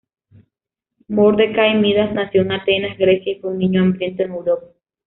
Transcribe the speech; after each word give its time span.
Mordecai 1.09 1.75
Midas 1.79 2.11
nació 2.11 2.41
en 2.41 2.53
Atenas, 2.53 2.97
Grecia, 2.97 3.33
y 3.33 3.39
fue 3.39 3.51
un 3.51 3.59
niño 3.59 3.83
hambriento 3.83 4.23
en 4.23 4.31
Europa. 4.31 4.71